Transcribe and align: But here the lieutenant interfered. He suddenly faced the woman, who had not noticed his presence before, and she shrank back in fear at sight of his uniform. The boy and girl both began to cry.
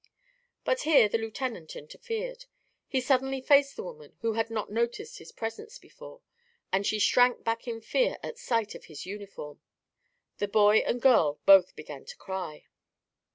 But 0.65 0.81
here 0.81 1.07
the 1.07 1.19
lieutenant 1.19 1.75
interfered. 1.75 2.45
He 2.87 2.99
suddenly 2.99 3.39
faced 3.39 3.75
the 3.75 3.83
woman, 3.83 4.17
who 4.21 4.33
had 4.33 4.49
not 4.49 4.71
noticed 4.71 5.19
his 5.19 5.31
presence 5.31 5.77
before, 5.77 6.21
and 6.73 6.87
she 6.87 6.97
shrank 6.97 7.43
back 7.43 7.67
in 7.67 7.81
fear 7.81 8.17
at 8.23 8.39
sight 8.39 8.73
of 8.73 8.85
his 8.85 9.05
uniform. 9.05 9.61
The 10.39 10.47
boy 10.47 10.77
and 10.77 10.99
girl 11.03 11.39
both 11.45 11.75
began 11.75 12.03
to 12.05 12.17
cry. 12.17 12.65